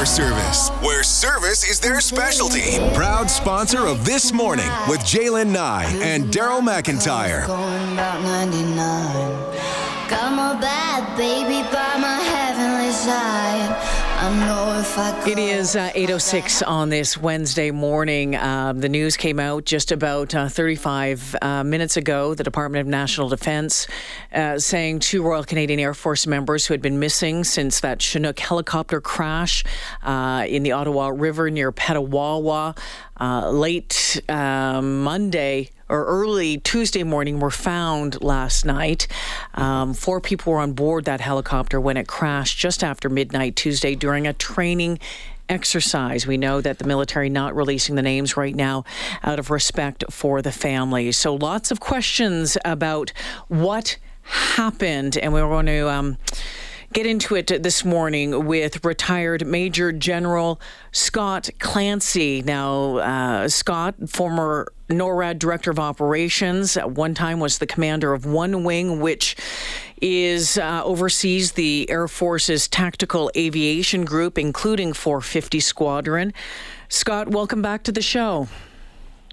your 0.00 0.06
service, 0.06 0.70
where 0.80 1.02
service 1.02 1.62
is 1.62 1.78
their 1.78 2.00
specialty. 2.00 2.78
Proud 2.94 3.30
sponsor 3.30 3.86
of 3.86 4.02
This 4.02 4.32
Morning 4.32 4.70
with 4.88 5.00
Jalen 5.00 5.52
Nye 5.52 5.84
and 6.00 6.24
Daryl 6.32 6.62
McIntyre. 6.62 7.46
Going 7.46 7.92
about 7.92 8.22
99. 8.22 8.74
Got 10.08 10.32
my 10.32 10.58
bad 10.58 11.04
baby 11.18 11.60
by 11.68 11.98
my 12.00 12.16
heavenly 12.16 12.92
side. 12.92 13.39
It 15.26 15.38
is 15.38 15.76
uh, 15.76 15.88
8.06 15.94 16.68
on 16.68 16.90
this 16.90 17.16
Wednesday 17.16 17.70
morning. 17.70 18.36
Um, 18.36 18.78
the 18.78 18.88
news 18.90 19.16
came 19.16 19.40
out 19.40 19.64
just 19.64 19.92
about 19.92 20.34
uh, 20.34 20.50
35 20.50 21.36
uh, 21.40 21.64
minutes 21.64 21.96
ago. 21.96 22.34
The 22.34 22.44
Department 22.44 22.82
of 22.82 22.86
National 22.86 23.30
Defence 23.30 23.86
uh, 24.34 24.58
saying 24.58 24.98
two 24.98 25.22
Royal 25.22 25.42
Canadian 25.42 25.80
Air 25.80 25.94
Force 25.94 26.26
members 26.26 26.66
who 26.66 26.74
had 26.74 26.82
been 26.82 26.98
missing 26.98 27.44
since 27.44 27.80
that 27.80 28.02
Chinook 28.02 28.38
helicopter 28.38 29.00
crash 29.00 29.64
uh, 30.02 30.44
in 30.46 30.64
the 30.64 30.72
Ottawa 30.72 31.08
River 31.08 31.48
near 31.48 31.72
Petawawa 31.72 32.76
uh, 33.18 33.50
late 33.50 34.20
Monday 34.28 35.70
or 35.90 36.04
early 36.04 36.58
Tuesday 36.58 37.02
morning 37.02 37.40
were 37.40 37.50
found 37.50 38.22
last 38.22 38.64
night. 38.64 39.08
Um, 39.54 39.92
four 39.92 40.20
people 40.20 40.52
were 40.52 40.60
on 40.60 40.72
board 40.72 41.04
that 41.04 41.20
helicopter 41.20 41.80
when 41.80 41.96
it 41.96 42.06
crashed 42.06 42.58
just 42.58 42.84
after 42.84 43.08
midnight 43.08 43.56
Tuesday 43.56 43.94
during 43.94 44.26
a 44.26 44.32
training 44.32 45.00
exercise. 45.48 46.26
We 46.26 46.36
know 46.36 46.60
that 46.60 46.78
the 46.78 46.86
military 46.86 47.28
not 47.28 47.56
releasing 47.56 47.96
the 47.96 48.02
names 48.02 48.36
right 48.36 48.54
now 48.54 48.84
out 49.24 49.40
of 49.40 49.50
respect 49.50 50.04
for 50.10 50.40
the 50.40 50.52
families. 50.52 51.16
So 51.16 51.34
lots 51.34 51.72
of 51.72 51.80
questions 51.80 52.56
about 52.64 53.12
what 53.48 53.98
happened, 54.22 55.18
and 55.18 55.32
we're 55.32 55.48
going 55.48 55.66
to. 55.66 55.90
Um, 55.90 56.16
get 56.92 57.06
into 57.06 57.36
it 57.36 57.62
this 57.62 57.84
morning 57.84 58.46
with 58.46 58.84
retired 58.84 59.46
Major 59.46 59.92
General 59.92 60.60
Scott 60.90 61.48
Clancy. 61.60 62.42
Now, 62.42 62.96
uh, 62.96 63.48
Scott, 63.48 63.94
former 64.08 64.72
NORAD 64.88 65.38
Director 65.38 65.70
of 65.70 65.78
Operations, 65.78 66.76
at 66.76 66.90
one 66.90 67.14
time 67.14 67.38
was 67.38 67.58
the 67.58 67.66
commander 67.66 68.12
of 68.12 68.26
One 68.26 68.64
Wing, 68.64 69.00
which 69.00 69.36
is 70.02 70.58
uh, 70.58 70.82
oversees 70.84 71.52
the 71.52 71.88
Air 71.88 72.08
Force's 72.08 72.66
tactical 72.66 73.30
aviation 73.36 74.04
group, 74.04 74.36
including 74.36 74.92
450 74.92 75.60
Squadron. 75.60 76.32
Scott, 76.88 77.28
welcome 77.28 77.62
back 77.62 77.84
to 77.84 77.92
the 77.92 78.02
show. 78.02 78.48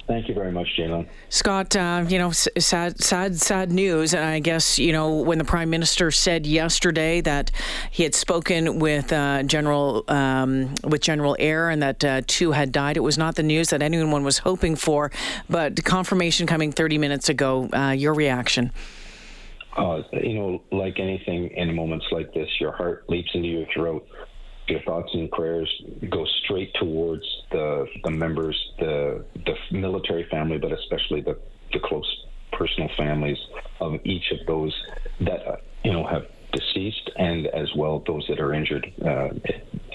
Thank 0.07 0.29
you 0.29 0.33
very 0.33 0.53
much, 0.53 0.67
Jalen. 0.77 1.05
Scott, 1.27 1.75
uh, 1.75 2.05
you 2.07 2.17
know, 2.17 2.31
sad, 2.31 3.03
sad, 3.03 3.35
sad 3.35 3.73
news. 3.73 4.13
And 4.13 4.23
I 4.23 4.39
guess, 4.39 4.79
you 4.79 4.93
know, 4.93 5.17
when 5.17 5.37
the 5.37 5.43
Prime 5.43 5.69
Minister 5.69 6.11
said 6.11 6.47
yesterday 6.47 7.19
that 7.21 7.51
he 7.91 8.03
had 8.03 8.15
spoken 8.15 8.79
with 8.79 9.11
uh, 9.11 9.43
General 9.43 10.05
um, 10.07 10.73
with 10.85 11.01
General 11.01 11.35
Eyre 11.39 11.69
and 11.69 11.81
that 11.83 12.05
uh, 12.05 12.21
two 12.25 12.53
had 12.53 12.71
died, 12.71 12.95
it 12.95 13.01
was 13.01 13.17
not 13.17 13.35
the 13.35 13.43
news 13.43 13.69
that 13.69 13.81
anyone 13.81 14.23
was 14.23 14.37
hoping 14.39 14.77
for. 14.77 15.11
But 15.49 15.83
confirmation 15.83 16.47
coming 16.47 16.71
30 16.71 16.97
minutes 16.97 17.27
ago. 17.27 17.69
Uh, 17.73 17.91
your 17.91 18.13
reaction? 18.13 18.71
Uh, 19.77 20.01
you 20.13 20.33
know, 20.33 20.61
like 20.71 20.99
anything 20.99 21.49
in 21.49 21.75
moments 21.75 22.05
like 22.11 22.33
this, 22.33 22.49
your 22.59 22.71
heart 22.71 23.03
leaps 23.09 23.29
into 23.33 23.47
your 23.47 23.65
throat. 23.73 24.07
Your 24.67 24.81
thoughts 24.81 25.09
and 25.13 25.29
prayers 25.31 25.69
go 26.09 26.25
straight 26.43 26.73
towards 26.73 27.23
the 27.51 27.85
the 28.03 28.11
members, 28.11 28.57
the 28.79 29.23
the 29.35 29.36
military 29.71 30.27
family, 30.29 30.57
but 30.57 30.71
especially 30.71 31.21
the 31.21 31.37
the 31.73 31.79
close 31.79 32.25
personal 32.53 32.89
families 32.97 33.37
of 33.79 33.93
each 34.05 34.31
of 34.31 34.45
those 34.47 34.73
that 35.21 35.45
uh, 35.47 35.55
you 35.83 35.91
know 35.91 36.05
have 36.05 36.25
deceased, 36.53 37.11
and 37.17 37.47
as 37.47 37.69
well 37.75 38.03
those 38.07 38.25
that 38.29 38.39
are 38.39 38.53
injured. 38.53 38.91
Uh, 39.05 39.29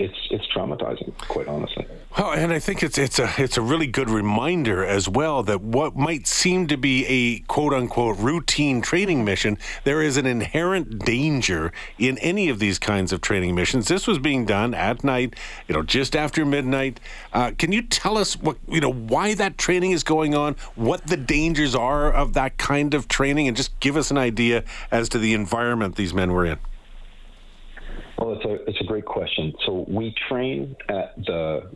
it's 0.02 0.28
it's 0.30 0.46
traumatizing, 0.48 1.16
quite 1.28 1.46
honestly. 1.46 1.86
Well, 2.18 2.32
and 2.32 2.52
I 2.52 2.58
think 2.58 2.82
it's 2.82 2.98
it's 2.98 3.18
a 3.18 3.32
it's 3.38 3.56
a 3.56 3.62
really 3.62 3.86
good 3.86 4.10
reminder 4.10 4.84
as 4.84 5.08
well 5.08 5.42
that 5.44 5.62
what 5.62 5.96
might 5.96 6.26
seem 6.26 6.66
to 6.66 6.76
be 6.76 7.06
a 7.06 7.38
quote 7.46 7.72
unquote 7.72 8.18
routine 8.18 8.82
training 8.82 9.24
mission, 9.24 9.56
there 9.84 10.02
is 10.02 10.16
an 10.16 10.26
inherent 10.26 11.04
danger 11.04 11.72
in 11.98 12.18
any 12.18 12.48
of 12.48 12.58
these 12.58 12.78
kinds 12.78 13.12
of 13.12 13.20
training 13.20 13.54
missions. 13.54 13.88
This 13.88 14.06
was 14.06 14.18
being 14.18 14.44
done 14.44 14.74
at 14.74 15.04
night, 15.04 15.34
you 15.68 15.74
know, 15.74 15.82
just 15.82 16.16
after 16.16 16.44
midnight. 16.44 17.00
Uh, 17.32 17.52
can 17.56 17.72
you 17.72 17.82
tell 17.82 18.18
us 18.18 18.34
what 18.36 18.58
you 18.68 18.80
know 18.80 18.92
why 18.92 19.34
that 19.34 19.56
training 19.56 19.92
is 19.92 20.02
going 20.02 20.34
on, 20.34 20.56
what 20.74 21.06
the 21.06 21.16
dangers 21.16 21.74
are 21.74 22.12
of 22.12 22.34
that 22.34 22.58
kind 22.58 22.92
of 22.92 23.08
training, 23.08 23.46
and 23.48 23.56
just 23.56 23.78
give 23.80 23.96
us 23.96 24.10
an 24.10 24.18
idea 24.18 24.64
as 24.90 25.08
to 25.10 25.18
the 25.18 25.32
environment 25.32 25.96
these 25.96 26.12
men 26.12 26.32
were 26.32 26.44
in? 26.44 26.58
Well, 28.22 28.36
it's 28.36 28.44
a 28.44 28.70
it's 28.70 28.80
a 28.80 28.84
great 28.84 29.04
question. 29.04 29.52
So 29.66 29.84
we 29.88 30.14
train 30.28 30.76
at 30.88 31.16
the 31.16 31.70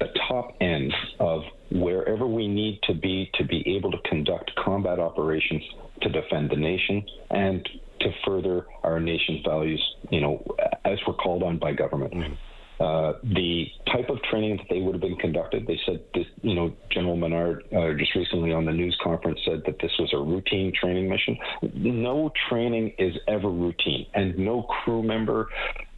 the 0.00 0.06
top 0.26 0.56
end 0.62 0.90
of 1.20 1.42
wherever 1.70 2.26
we 2.26 2.48
need 2.48 2.80
to 2.84 2.94
be 2.94 3.30
to 3.34 3.44
be 3.44 3.62
able 3.76 3.90
to 3.90 3.98
conduct 4.08 4.50
combat 4.64 4.98
operations 4.98 5.62
to 6.00 6.08
defend 6.08 6.48
the 6.50 6.56
nation 6.56 7.04
and 7.30 7.68
to 8.00 8.10
further 8.24 8.64
our 8.84 9.00
nation's 9.00 9.44
values. 9.44 9.82
You 10.10 10.22
know, 10.22 10.44
as 10.86 10.98
we're 11.06 11.12
called 11.12 11.42
on 11.42 11.58
by 11.58 11.74
government. 11.74 12.14
Mm-hmm. 12.14 12.34
Uh, 12.78 13.14
the 13.22 13.66
type 13.90 14.10
of 14.10 14.22
training 14.24 14.56
that 14.58 14.66
they 14.68 14.80
would 14.80 14.94
have 14.94 15.00
been 15.00 15.16
conducted, 15.16 15.66
they 15.66 15.78
said 15.86 15.98
this, 16.12 16.26
you 16.42 16.54
know, 16.54 16.70
General 16.90 17.16
Menard 17.16 17.64
uh, 17.74 17.94
just 17.98 18.14
recently 18.14 18.52
on 18.52 18.66
the 18.66 18.72
news 18.72 18.96
conference 19.02 19.40
said 19.46 19.62
that 19.64 19.78
this 19.80 19.92
was 19.98 20.10
a 20.12 20.18
routine 20.18 20.72
training 20.78 21.08
mission. 21.08 21.38
No 21.74 22.30
training 22.50 22.92
is 22.98 23.14
ever 23.28 23.48
routine, 23.48 24.06
and 24.14 24.36
no 24.38 24.62
crew 24.62 25.02
member 25.02 25.48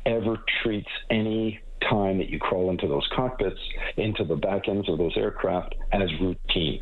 ever 0.06 0.38
treats 0.62 0.88
any 1.11 1.59
time 1.88 2.19
that 2.19 2.28
you 2.28 2.38
crawl 2.38 2.71
into 2.71 2.88
those 2.88 3.06
cockpits, 3.15 3.59
into 3.97 4.25
the 4.25 4.37
back 4.37 4.69
ends 4.69 4.88
of 4.88 4.99
those 4.99 5.16
aircraft 5.16 5.75
as 5.93 6.09
routine. 6.21 6.81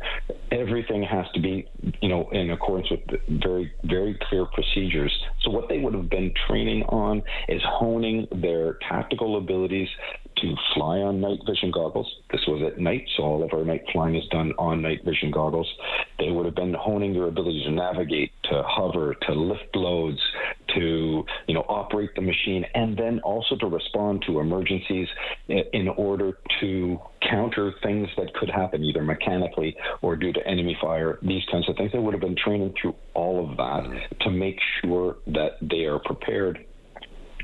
Everything 0.51 1.03
has 1.03 1.25
to 1.33 1.41
be, 1.41 1.67
you 2.01 2.09
know, 2.09 2.29
in 2.31 2.51
accordance 2.51 2.89
with 2.91 3.21
very, 3.41 3.71
very 3.83 4.17
clear 4.29 4.45
procedures. 4.45 5.13
So 5.41 5.51
what 5.51 5.69
they 5.69 5.79
would 5.79 5.93
have 5.93 6.09
been 6.09 6.33
training 6.47 6.83
on 6.83 7.21
is 7.47 7.61
honing 7.65 8.27
their 8.31 8.77
tactical 8.89 9.37
abilities 9.37 9.89
to 10.37 10.55
fly 10.73 10.99
on 10.99 11.19
night 11.19 11.39
vision 11.47 11.71
goggles. 11.71 12.07
This 12.31 12.41
was 12.47 12.61
at 12.71 12.79
night, 12.79 13.07
so 13.15 13.23
all 13.23 13.43
of 13.43 13.53
our 13.53 13.65
night 13.65 13.83
flying 13.91 14.15
is 14.15 14.27
done 14.29 14.53
on 14.59 14.81
night 14.81 15.03
vision 15.03 15.31
goggles. 15.31 15.67
They 16.19 16.29
would 16.29 16.45
have 16.45 16.55
been 16.55 16.75
honing 16.75 17.13
their 17.13 17.27
ability 17.27 17.63
to 17.65 17.71
navigate, 17.71 18.31
to 18.51 18.63
hover, 18.63 19.15
to 19.27 19.33
lift 19.33 19.75
loads, 19.75 20.19
to 20.77 21.25
you 21.47 21.53
know 21.53 21.65
operate 21.67 22.11
the 22.15 22.21
machine, 22.21 22.65
and 22.73 22.97
then 22.97 23.19
also 23.19 23.55
to 23.57 23.67
respond 23.67 24.23
to 24.27 24.39
emergencies 24.39 25.07
in 25.47 25.87
order 25.89 26.37
to 26.59 26.99
counter 27.29 27.73
things 27.83 28.07
that 28.17 28.33
could 28.35 28.49
happen 28.49 28.83
either 28.83 29.03
mechanically 29.03 29.75
or 30.01 30.15
due 30.15 30.33
to 30.33 30.47
enemy 30.47 30.77
fire. 30.81 31.19
These 31.21 31.43
kinds 31.51 31.67
of 31.69 31.75
things. 31.75 31.91
They 31.91 31.99
would 31.99 32.13
have 32.13 32.21
been 32.21 32.35
training 32.35 32.73
through 32.81 32.95
all 33.13 33.49
of 33.49 33.57
that 33.57 34.19
to 34.21 34.29
make 34.29 34.59
sure 34.81 35.17
that 35.27 35.57
they 35.61 35.85
are 35.85 35.99
prepared 35.99 36.65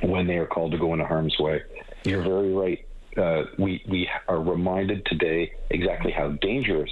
when 0.02 0.28
they 0.28 0.38
are 0.38 0.48
called 0.48 0.72
to 0.72 0.78
go 0.78 0.94
into 0.94 1.06
harm's 1.06 1.36
way. 1.40 1.62
You're 2.04 2.24
very 2.24 2.54
right. 2.54 2.86
Uh, 3.16 3.44
we 3.60 3.84
we 3.90 4.10
are 4.28 4.42
reminded 4.42 5.06
today 5.06 5.52
exactly 5.70 6.12
how 6.12 6.30
dangerous 6.42 6.90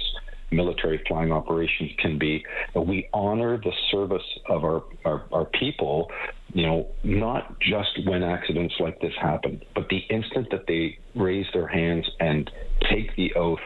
military 0.52 1.02
flying 1.08 1.32
operations 1.32 1.90
can 1.98 2.18
be. 2.18 2.44
We 2.74 3.08
honor 3.12 3.58
the 3.58 3.72
service 3.90 4.22
of 4.48 4.64
our, 4.64 4.82
our, 5.04 5.24
our 5.32 5.44
people, 5.58 6.10
you 6.52 6.66
know, 6.66 6.88
not 7.02 7.58
just 7.60 8.06
when 8.06 8.22
accidents 8.22 8.74
like 8.80 9.00
this 9.00 9.12
happen, 9.20 9.62
but 9.74 9.88
the 9.88 10.00
instant 10.10 10.48
that 10.50 10.66
they 10.66 10.98
raise 11.14 11.46
their 11.52 11.68
hands 11.68 12.08
and 12.20 12.50
take 12.90 13.14
the 13.16 13.32
oath. 13.34 13.60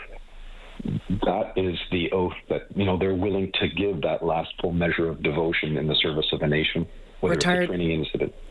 That 1.09 1.53
is 1.57 1.77
the 1.91 2.11
oath 2.13 2.35
that 2.49 2.63
you 2.77 2.85
know 2.85 2.99
they're 2.99 3.15
willing 3.15 3.51
to 3.61 3.69
give 3.69 4.03
that 4.03 4.23
last 4.23 4.51
full 4.61 4.73
measure 4.73 5.09
of 5.09 5.23
devotion 5.23 5.77
in 5.77 5.89
the 5.89 5.97
service 5.97 6.27
of 6.33 6.43
a 6.43 6.47
nation, 6.47 6.87
Retired-. 7.23 7.71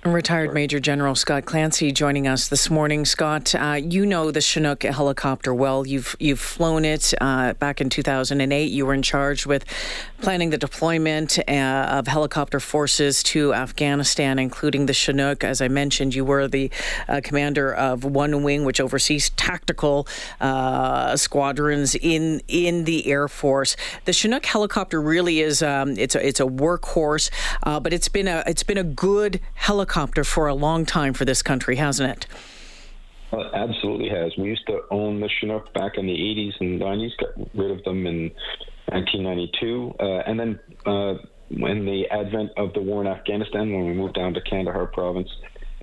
Retired 0.05 0.53
Major 0.53 0.79
General 0.79 1.15
Scott 1.15 1.45
Clancy 1.45 1.91
joining 1.91 2.27
us 2.27 2.47
this 2.47 2.69
morning. 2.69 3.05
Scott, 3.05 3.55
uh, 3.55 3.79
you 3.81 4.05
know 4.05 4.29
the 4.29 4.39
Chinook 4.39 4.83
helicopter 4.83 5.51
well. 5.51 5.85
You've 5.85 6.15
you've 6.19 6.39
flown 6.39 6.85
it 6.85 7.11
uh, 7.19 7.53
back 7.53 7.81
in 7.81 7.89
2008. 7.89 8.65
You 8.65 8.85
were 8.85 8.93
in 8.93 9.01
charge 9.01 9.47
with 9.47 9.65
planning 10.21 10.51
the 10.51 10.59
deployment 10.59 11.39
uh, 11.47 11.51
of 11.51 12.05
helicopter 12.05 12.59
forces 12.59 13.23
to 13.23 13.55
Afghanistan, 13.55 14.37
including 14.37 14.85
the 14.85 14.93
Chinook. 14.93 15.43
As 15.43 15.59
I 15.59 15.69
mentioned, 15.69 16.13
you 16.13 16.23
were 16.23 16.47
the 16.47 16.69
uh, 17.07 17.21
commander 17.23 17.73
of 17.73 18.03
One 18.03 18.43
Wing, 18.43 18.63
which 18.63 18.79
oversees 18.79 19.31
tactical 19.31 20.07
uh, 20.39 21.17
squadrons 21.17 21.95
in 21.95 22.41
in 22.47 22.83
the 22.83 23.07
Air 23.07 23.27
Force. 23.27 23.75
The 24.05 24.13
Chinook 24.13 24.45
helicopter 24.45 25.01
really 25.01 25.41
is 25.41 25.63
um, 25.63 25.97
it's 25.97 26.13
a, 26.13 26.27
it's 26.27 26.39
a 26.39 26.45
workhorse, 26.45 27.31
uh, 27.63 27.79
but 27.79 27.91
it's 27.91 28.07
been 28.07 28.27
a 28.27 28.43
it's 28.55 28.63
been 28.63 28.77
a 28.77 28.85
good 28.85 29.41
helicopter 29.55 30.23
for 30.23 30.47
a 30.47 30.53
long 30.53 30.85
time 30.85 31.13
for 31.13 31.25
this 31.25 31.41
country, 31.41 31.75
hasn't 31.75 32.09
it? 32.09 32.25
Well, 33.29 33.41
it 33.41 33.51
absolutely 33.53 34.07
has. 34.07 34.31
We 34.37 34.45
used 34.45 34.65
to 34.67 34.79
own 34.91 35.19
the 35.19 35.27
Chinook 35.27 35.73
back 35.73 35.97
in 35.97 36.05
the 36.05 36.13
80s 36.13 36.53
and 36.61 36.79
90s, 36.79 37.09
got 37.17 37.49
rid 37.53 37.71
of 37.71 37.83
them 37.83 38.07
in 38.07 38.31
1992. 38.85 39.95
Uh, 39.99 40.03
and 40.25 40.39
then 40.39 40.59
uh, 40.85 41.15
when 41.49 41.83
the 41.83 42.05
advent 42.09 42.51
of 42.55 42.71
the 42.71 42.79
war 42.79 43.01
in 43.01 43.07
Afghanistan, 43.07 43.73
when 43.73 43.87
we 43.87 43.93
moved 43.93 44.15
down 44.15 44.33
to 44.35 44.39
Kandahar 44.39 44.85
province 44.85 45.29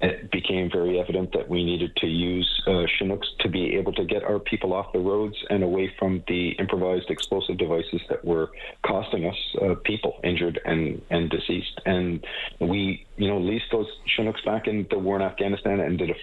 it 0.02 0.30
became 0.32 0.68
very 0.70 0.98
evident 0.98 1.32
that 1.32 1.48
we 1.48 1.64
needed 1.64 1.94
to 1.96 2.08
use 2.08 2.51
uh, 2.66 2.84
Chinooks 2.98 3.28
to 3.40 3.48
be 3.48 3.74
able 3.76 3.92
to 3.94 4.04
get 4.04 4.22
our 4.22 4.38
people 4.38 4.72
off 4.72 4.92
the 4.92 4.98
roads 4.98 5.36
and 5.50 5.62
away 5.62 5.92
from 5.98 6.22
the 6.28 6.50
improvised 6.58 7.10
explosive 7.10 7.58
devices 7.58 8.00
that 8.08 8.24
were 8.24 8.50
costing 8.86 9.26
us 9.26 9.36
uh, 9.62 9.74
people 9.84 10.20
injured 10.24 10.60
and, 10.64 11.02
and 11.10 11.30
deceased. 11.30 11.80
And 11.86 12.24
we, 12.60 13.06
you 13.16 13.28
know, 13.28 13.38
leased 13.38 13.66
those 13.72 13.86
Chinooks 14.16 14.40
back 14.44 14.66
in 14.66 14.86
the 14.90 14.98
war 14.98 15.16
in 15.16 15.22
Afghanistan 15.22 15.80
and 15.80 15.98
did 15.98 16.10
a 16.10 16.14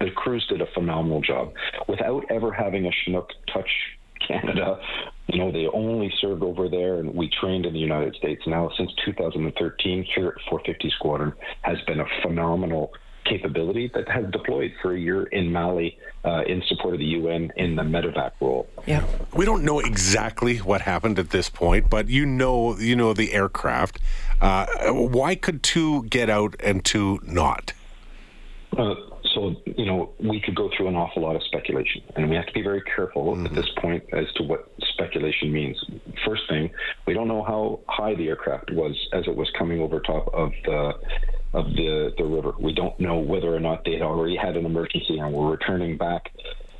the 0.00 0.10
crews 0.14 0.46
did 0.50 0.60
a 0.60 0.66
phenomenal 0.74 1.22
job 1.22 1.52
without 1.88 2.22
ever 2.30 2.52
having 2.52 2.86
a 2.86 2.90
Chinook 2.92 3.30
touch 3.52 3.70
Canada. 4.26 4.78
You 5.28 5.38
know, 5.38 5.52
they 5.52 5.66
only 5.66 6.12
served 6.20 6.42
over 6.42 6.68
there, 6.68 6.98
and 6.98 7.14
we 7.14 7.30
trained 7.40 7.66
in 7.66 7.72
the 7.72 7.78
United 7.78 8.14
States. 8.16 8.42
Now, 8.46 8.70
since 8.76 8.90
2013, 9.04 10.06
here 10.14 10.28
at 10.28 10.34
450 10.48 10.90
Squadron 10.96 11.32
has 11.62 11.78
been 11.86 12.00
a 12.00 12.06
phenomenal 12.22 12.92
capability 13.28 13.90
that 13.94 14.08
has 14.08 14.30
deployed 14.30 14.72
for 14.80 14.94
a 14.94 14.98
year 14.98 15.24
in 15.24 15.52
Mali 15.52 15.98
uh, 16.24 16.42
in 16.46 16.62
support 16.66 16.94
of 16.94 17.00
the 17.00 17.06
UN 17.06 17.52
in 17.56 17.76
the 17.76 17.82
medevac 17.82 18.32
role. 18.40 18.68
Yeah, 18.86 19.04
we 19.34 19.44
don't 19.44 19.64
know 19.64 19.80
exactly 19.80 20.58
what 20.58 20.82
happened 20.82 21.18
at 21.18 21.30
this 21.30 21.48
point, 21.48 21.90
but 21.90 22.08
you 22.08 22.26
know, 22.26 22.76
you 22.78 22.96
know 22.96 23.12
the 23.12 23.32
aircraft. 23.32 23.98
Uh, 24.40 24.66
why 24.92 25.34
could 25.34 25.62
two 25.62 26.04
get 26.04 26.30
out 26.30 26.54
and 26.60 26.84
two 26.84 27.20
not? 27.24 27.72
Uh, 28.76 28.94
so, 29.34 29.54
you 29.64 29.84
know, 29.84 30.10
we 30.20 30.40
could 30.40 30.54
go 30.54 30.70
through 30.76 30.88
an 30.88 30.96
awful 30.96 31.22
lot 31.22 31.36
of 31.36 31.42
speculation, 31.42 32.02
and 32.16 32.28
we 32.28 32.36
have 32.36 32.46
to 32.46 32.52
be 32.52 32.62
very 32.62 32.82
careful 32.82 33.34
mm-hmm. 33.34 33.46
at 33.46 33.54
this 33.54 33.68
point 33.78 34.04
as 34.12 34.26
to 34.36 34.42
what 34.42 34.70
speculation 34.80 35.52
means. 35.52 35.82
First 36.24 36.42
thing, 36.48 36.70
we 37.06 37.14
don't 37.14 37.28
know 37.28 37.42
how 37.42 37.80
high 37.88 38.14
the 38.14 38.28
aircraft 38.28 38.70
was 38.72 38.96
as 39.12 39.26
it 39.26 39.36
was 39.36 39.50
coming 39.56 39.80
over 39.80 40.00
top 40.00 40.28
of 40.34 40.52
the 40.64 40.92
of 41.52 41.66
the 41.66 42.12
the 42.16 42.24
river. 42.24 42.54
We 42.58 42.72
don't 42.72 42.98
know 43.00 43.18
whether 43.18 43.54
or 43.54 43.60
not 43.60 43.84
they 43.84 43.92
had 43.92 44.02
already 44.02 44.36
had 44.36 44.56
an 44.56 44.66
emergency 44.66 45.18
and 45.18 45.32
were 45.32 45.50
returning 45.50 45.96
back 45.96 46.32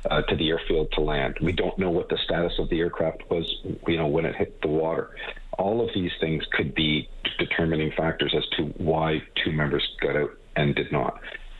uh, 0.09 0.21
to 0.23 0.35
the 0.35 0.49
airfield 0.49 0.91
to 0.93 1.01
land. 1.01 1.37
We 1.41 1.51
don't 1.51 1.77
know 1.77 1.89
what 1.89 2.09
the 2.09 2.17
status 2.23 2.53
of 2.59 2.69
the 2.69 2.79
aircraft 2.79 3.29
was, 3.29 3.53
you 3.87 3.97
know, 3.97 4.07
when 4.07 4.25
it 4.25 4.35
hit 4.35 4.61
the 4.61 4.67
water. 4.67 5.15
All 5.57 5.81
of 5.81 5.89
these 5.93 6.11
things 6.19 6.43
could 6.51 6.73
be 6.73 7.09
determining 7.37 7.91
factors 7.97 8.33
as 8.35 8.47
to 8.57 8.65
why 8.77 9.21
two 9.43 9.51
members 9.51 9.87
got 10.01 10.15
out 10.15 10.31
and 10.55 10.75
did 10.75 10.91
not 10.91 11.19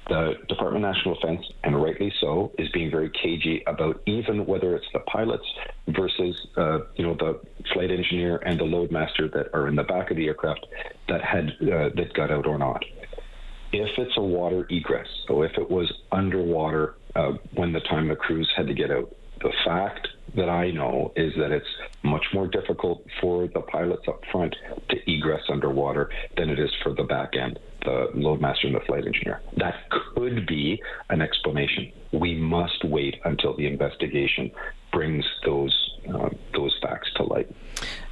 the 0.10 0.34
Department 0.48 0.84
of 0.84 0.96
National 0.96 1.16
Defense, 1.16 1.46
and 1.64 1.82
rightly 1.82 2.12
so, 2.20 2.52
is 2.58 2.68
being 2.70 2.92
very 2.92 3.10
cagey 3.10 3.64
about 3.68 4.02
even 4.06 4.46
whether 4.46 4.76
it's 4.76 4.88
the 4.92 5.00
pilots 5.02 5.46
versus, 5.88 6.48
uh, 6.58 6.80
you 6.96 7.06
know, 7.06 7.14
the 7.14 7.40
flight 7.74 7.92
engineer 7.92 8.38
and 8.38 8.60
the 8.60 8.66
loadmaster 8.66 9.32
that 9.32 9.50
are 9.54 9.68
in 9.68 9.76
the 9.76 9.84
back 9.84 10.12
of 10.12 10.18
the 10.18 10.28
aircraft 10.28 10.66
that 11.08 11.24
had 11.24 11.50
uh, 11.62 11.90
that 11.96 12.12
got 12.16 12.32
out 12.32 12.48
or 12.48 12.58
not. 12.58 12.84
If 13.72 13.90
it's 13.98 14.18
a 14.18 14.22
water 14.22 14.66
egress, 14.70 15.08
so 15.28 15.44
if 15.44 15.52
it 15.58 15.70
was 15.70 15.92
underwater 16.12 16.96
uh, 17.16 17.34
when 17.54 17.72
the 17.72 17.82
time 17.82 18.08
the 18.08 18.16
crews 18.16 18.50
had 18.56 18.68
to 18.68 18.74
get 18.74 18.92
out, 18.92 19.16
the 19.42 19.52
fact 19.66 20.08
that 20.36 20.50
I 20.50 20.72
know 20.72 21.12
is 21.16 21.34
that 21.38 21.52
it's 21.52 21.66
much 22.04 22.26
more 22.34 22.48
difficult 22.48 23.04
for 23.22 23.48
the 23.48 23.62
pilots 23.62 24.04
up 24.08 24.22
front 24.32 24.56
to 24.90 25.12
egress 25.12 25.42
underwater 25.50 26.10
than 26.38 26.50
it 26.50 26.60
is 26.60 26.70
for 26.84 26.94
the 26.94 27.04
back 27.04 27.36
end, 27.36 27.60
the 27.84 28.08
loadmaster 28.16 28.66
and 28.66 28.76
the 28.76 28.82
flight 28.86 29.06
engineer. 29.06 29.42
That 29.58 29.76
could 29.90 30.46
be 30.46 30.82
an 31.10 31.22
explanation. 31.22 31.92
We 32.12 32.36
must 32.36 32.84
wait 32.84 33.16
until 33.26 33.56
the 33.56 33.68
investigation 33.68 34.52
brings 34.92 35.26
those 35.46 35.89
uh, 36.16 36.30
those 36.54 36.78
facts 36.82 37.10
to 37.16 37.24
light. 37.24 37.50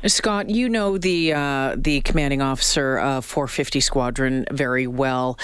Scott, 0.06 0.50
you 0.50 0.70
know 0.70 0.98
the 0.98 1.34
uh, 1.34 1.76
the 1.78 2.02
commanding 2.02 2.42
officer 2.42 2.98
of 2.98 3.26
450 3.26 3.80
Squadron 3.80 4.46
very 4.52 4.88
well. 4.88 5.38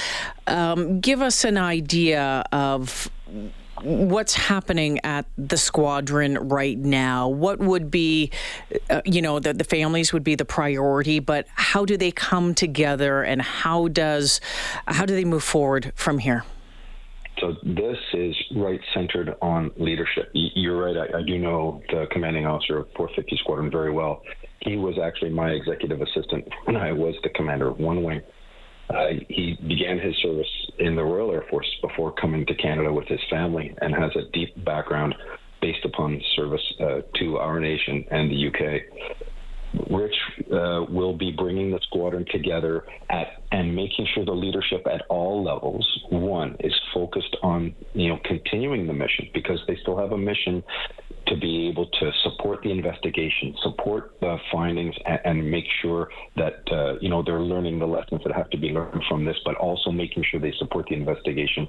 Um, 0.48 1.00
give 1.00 1.22
us 1.22 1.44
an 1.44 1.58
idea 1.58 2.44
of 2.52 3.10
what's 3.82 4.34
happening 4.34 5.00
at 5.04 5.26
the 5.38 5.58
squadron 5.58 6.38
right 6.48 6.78
now? 6.78 7.28
What 7.28 7.60
would 7.60 7.92
be, 7.92 8.32
uh, 8.90 9.02
you 9.06 9.22
know, 9.22 9.40
the, 9.40 9.54
the 9.54 9.64
families 9.64 10.14
would 10.14 10.24
be 10.24 10.36
the 10.36 10.46
priority, 10.46 11.20
but 11.20 11.48
how 11.56 11.84
do 11.84 11.98
they 11.98 12.12
come 12.12 12.56
together 12.56 13.24
and 13.24 13.42
how 13.42 13.90
does, 13.90 14.40
how 14.88 15.06
do 15.06 15.14
they 15.14 15.26
move 15.26 15.44
forward 15.44 15.92
from 15.96 16.20
here? 16.20 16.46
So 17.44 17.56
this 17.64 17.98
is 18.14 18.36
right 18.56 18.80
centered 18.94 19.36
on 19.42 19.70
leadership. 19.78 20.30
You're 20.34 20.86
right. 20.86 21.10
I, 21.14 21.18
I 21.18 21.24
do 21.24 21.38
know 21.38 21.82
the 21.90 22.06
commanding 22.10 22.46
officer 22.46 22.80
of 22.80 22.88
450 22.96 23.38
Squadron 23.42 23.70
very 23.70 23.92
well. 23.92 24.22
He 24.62 24.78
was 24.78 24.96
actually 25.04 25.32
my 25.32 25.50
executive 25.50 26.00
assistant 26.02 26.48
when 26.64 26.78
I 26.78 26.94
was 26.94 27.16
the 27.22 27.30
commander 27.30 27.68
of 27.68 27.80
One 27.80 28.02
Wing. 28.02 28.22
Uh, 28.90 29.08
he 29.28 29.58
began 29.68 30.00
his 30.00 30.16
service 30.22 30.48
in 30.80 30.96
the 30.96 31.04
Royal 31.04 31.32
Air 31.32 31.44
Force 31.50 31.68
before 31.82 32.14
coming 32.14 32.46
to 32.46 32.56
Canada 32.56 32.94
with 32.94 33.08
his 33.08 33.20
family 33.30 33.76
and 33.82 33.94
has 33.94 34.12
a 34.16 34.32
deep 34.32 34.64
background 34.64 35.14
based 35.62 35.84
upon 35.84 36.22
service 36.38 36.74
uh, 36.80 37.02
to 37.16 37.38
our 37.38 37.60
nation 37.60 38.06
and 38.10 38.32
the 38.32 38.48
UK. 38.48 39.28
Rich 39.90 40.16
uh, 40.52 40.86
will 40.90 41.18
be 41.18 41.32
bringing 41.32 41.72
the 41.72 41.80
squadron 41.84 42.26
together 42.32 42.86
at 43.10 43.42
and 43.52 43.76
making 43.76 44.08
sure 44.14 44.26
the 44.26 44.32
leadership 44.32 44.86
at 44.92 45.04
all 45.10 45.44
levels, 45.44 45.88
one, 46.10 46.56
is 46.60 46.74
focused 46.94 47.36
on 47.42 47.74
you 47.94 48.10
know 48.10 48.20
continuing 48.24 48.88
the 48.88 48.94
mission 48.94 49.30
because 49.34 49.60
they 49.68 49.78
still 49.82 49.98
have 49.98 50.12
a 50.12 50.18
mission 50.18 50.64
to 51.28 51.38
be 51.38 51.70
able 51.70 51.88
to 51.88 52.12
support 52.24 52.62
the 52.64 52.72
investigation, 52.72 53.56
support 53.64 54.16
the 54.20 54.38
findings, 54.52 54.96
and, 55.06 55.20
and 55.26 55.52
make 55.52 55.66
sure 55.82 56.10
that 56.36 56.62
uh, 56.72 57.00
you 57.00 57.10
know 57.10 57.24
they're 57.24 57.42
learning 57.42 57.80
the 57.80 57.88
lessons 57.88 58.22
that 58.26 58.34
have 58.34 58.50
to 58.52 58.58
be 58.58 58.70
learned 58.70 59.04
from 59.10 59.26
this, 59.26 59.38
but 59.46 59.56
also 59.56 59.92
making 59.92 60.24
sure 60.30 60.40
they 60.40 60.54
support 60.60 60.86
the 60.90 60.96
investigation 60.96 61.68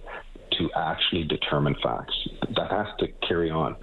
to 0.59 0.71
actually 0.77 1.25
determine 1.25 1.75
facts. 1.83 2.15
That 2.57 2.71
has 2.71 2.87
to 3.01 3.09
carry 3.27 3.51
on. 3.51 3.77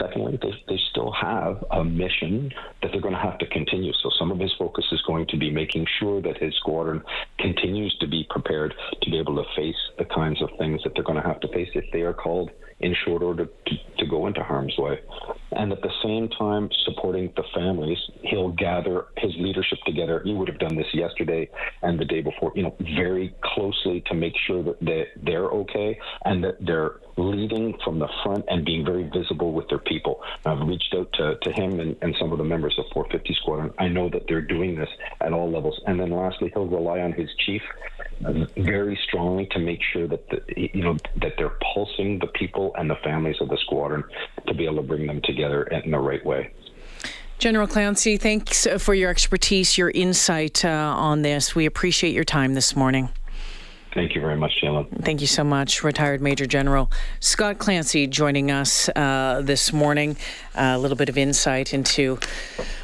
Secondly, 0.00 0.38
they, 0.40 0.52
they 0.68 0.80
still 0.90 1.12
have 1.12 1.64
a 1.70 1.84
mission 1.84 2.52
that 2.82 2.90
they're 2.92 3.00
going 3.00 3.14
to 3.14 3.20
have 3.20 3.38
to 3.38 3.46
continue. 3.46 3.92
So 4.02 4.10
some 4.18 4.30
of 4.30 4.38
his 4.38 4.52
focus 4.58 4.84
is 4.92 5.02
going 5.06 5.26
to 5.28 5.36
be 5.36 5.50
making 5.50 5.86
sure 5.98 6.20
that 6.22 6.38
his 6.38 6.54
squadron 6.56 7.02
continues 7.38 7.96
to 8.00 8.06
be 8.06 8.26
prepared 8.28 8.74
to 9.02 9.10
be 9.10 9.18
able 9.18 9.36
to 9.36 9.44
face 9.56 9.76
the 9.98 10.04
kinds 10.04 10.42
of 10.42 10.50
things 10.58 10.80
that 10.84 10.92
they're 10.94 11.04
going 11.04 11.20
to 11.20 11.26
have 11.26 11.40
to 11.40 11.48
face 11.48 11.68
if 11.74 11.84
they 11.92 12.02
are 12.02 12.14
called 12.14 12.50
in 12.80 12.94
short 13.06 13.22
order 13.22 13.46
to, 13.46 13.76
to 13.98 14.06
go 14.06 14.26
into 14.26 14.42
harm's 14.42 14.76
way. 14.76 15.00
And 15.52 15.72
at 15.72 15.80
the 15.80 15.92
same 16.02 16.28
time, 16.28 16.68
supporting 16.84 17.32
the 17.36 17.44
families, 17.54 17.98
he'll 18.22 18.52
gather 18.52 19.06
his 19.16 19.32
leadership 19.38 19.78
together. 19.86 20.20
He 20.24 20.34
would 20.34 20.48
have 20.48 20.58
done 20.58 20.76
this 20.76 20.86
yesterday 20.92 21.48
and 21.82 21.98
the 21.98 22.04
day 22.04 22.20
before, 22.20 22.52
you 22.54 22.62
know, 22.62 22.76
very 22.80 23.34
closely 23.42 24.02
to 24.08 24.14
make 24.14 24.34
sure 24.46 24.62
that 24.62 24.78
they, 24.80 25.06
they're 25.22 25.46
okay 25.46 25.98
and 26.24 26.44
that 26.44 26.56
they're 26.60 26.96
leading 27.16 27.78
from 27.84 27.98
the 27.98 28.08
front 28.22 28.44
and 28.48 28.64
being 28.64 28.84
very 28.84 29.04
visible 29.04 29.52
with 29.52 29.68
their 29.68 29.78
people. 29.78 30.22
I've 30.44 30.60
reached 30.66 30.94
out 30.94 31.12
to, 31.14 31.36
to 31.42 31.52
him 31.52 31.80
and, 31.80 31.96
and 32.02 32.14
some 32.18 32.32
of 32.32 32.38
the 32.38 32.44
members 32.44 32.78
of 32.78 32.84
450 32.92 33.34
Squadron. 33.40 33.72
I 33.78 33.88
know 33.88 34.08
that 34.10 34.24
they're 34.28 34.42
doing 34.42 34.76
this 34.76 34.88
at 35.20 35.32
all 35.32 35.50
levels. 35.50 35.80
And 35.86 35.98
then 35.98 36.10
lastly, 36.10 36.50
he'll 36.52 36.66
rely 36.66 37.00
on 37.00 37.12
his 37.12 37.30
chief 37.38 37.62
very 38.56 38.98
strongly 39.06 39.46
to 39.52 39.58
make 39.58 39.80
sure 39.92 40.08
that 40.08 40.28
the, 40.30 40.40
you 40.56 40.82
know 40.82 40.96
that 41.20 41.32
they're 41.36 41.56
pulsing 41.74 42.18
the 42.18 42.26
people 42.28 42.72
and 42.76 42.88
the 42.88 42.96
families 43.04 43.36
of 43.40 43.48
the 43.48 43.58
squadron 43.58 44.02
to 44.46 44.54
be 44.54 44.64
able 44.64 44.76
to 44.76 44.82
bring 44.82 45.06
them 45.06 45.20
together 45.22 45.64
in 45.64 45.90
the 45.90 45.98
right 45.98 46.24
way. 46.24 46.50
General 47.38 47.66
Clancy, 47.66 48.16
thanks 48.16 48.66
for 48.78 48.94
your 48.94 49.10
expertise, 49.10 49.76
your 49.76 49.90
insight 49.90 50.64
uh, 50.64 50.94
on 50.96 51.20
this. 51.20 51.54
We 51.54 51.66
appreciate 51.66 52.14
your 52.14 52.24
time 52.24 52.54
this 52.54 52.74
morning. 52.74 53.10
Thank 53.96 54.14
you 54.14 54.20
very 54.20 54.36
much, 54.36 54.52
Sheila. 54.60 54.84
Thank 55.00 55.22
you 55.22 55.26
so 55.26 55.42
much, 55.42 55.82
retired 55.82 56.20
Major 56.20 56.44
General 56.44 56.90
Scott 57.20 57.58
Clancy, 57.58 58.06
joining 58.06 58.50
us 58.50 58.90
uh, 58.90 59.40
this 59.42 59.72
morning. 59.72 60.18
Uh, 60.54 60.74
a 60.74 60.78
little 60.78 60.98
bit 60.98 61.08
of 61.08 61.16
insight 61.16 61.72
into 61.72 62.18